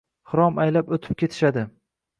hirom 0.31 0.57
aylab 0.65 0.91
o‘tib 0.99 1.21
ketishadi 1.23 1.69